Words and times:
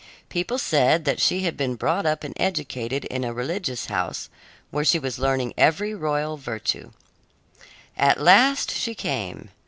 People 0.29 0.57
said 0.57 1.05
that 1.05 1.21
she 1.21 1.41
had 1.43 1.55
been 1.55 1.75
brought 1.75 2.07
up 2.07 2.23
and 2.23 2.33
educated 2.39 3.05
in 3.05 3.23
a 3.23 3.35
religious 3.35 3.85
house, 3.85 4.29
where 4.71 4.83
she 4.83 4.97
was 4.97 5.19
learning 5.19 5.53
every 5.59 5.93
royal 5.93 6.37
virtue. 6.37 6.89
At 7.95 8.19
last 8.19 8.71
she 8.73 8.95
came. 8.95 9.51